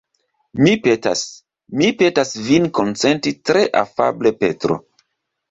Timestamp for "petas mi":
0.85-1.89